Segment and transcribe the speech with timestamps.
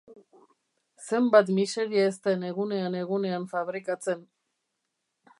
[1.07, 4.25] Zenbat miseria ez den egunean-egunean fabrikatzen!